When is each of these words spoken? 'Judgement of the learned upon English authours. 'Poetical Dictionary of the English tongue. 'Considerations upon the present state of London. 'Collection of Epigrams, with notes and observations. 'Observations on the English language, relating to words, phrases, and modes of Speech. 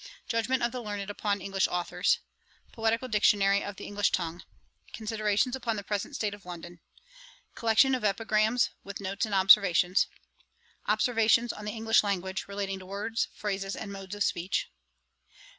'Judgement 0.27 0.63
of 0.63 0.71
the 0.71 0.81
learned 0.81 1.11
upon 1.11 1.39
English 1.41 1.67
authours. 1.67 2.17
'Poetical 2.71 3.07
Dictionary 3.07 3.63
of 3.63 3.75
the 3.75 3.85
English 3.85 4.09
tongue. 4.11 4.43
'Considerations 4.93 5.55
upon 5.55 5.75
the 5.75 5.83
present 5.83 6.15
state 6.15 6.33
of 6.33 6.43
London. 6.43 6.79
'Collection 7.53 7.93
of 7.93 8.03
Epigrams, 8.03 8.71
with 8.83 8.99
notes 8.99 9.27
and 9.27 9.35
observations. 9.35 10.07
'Observations 10.87 11.53
on 11.53 11.65
the 11.65 11.71
English 11.73 12.03
language, 12.03 12.45
relating 12.47 12.79
to 12.79 12.85
words, 12.87 13.27
phrases, 13.35 13.75
and 13.75 13.91
modes 13.91 14.15
of 14.15 14.23
Speech. 14.23 14.71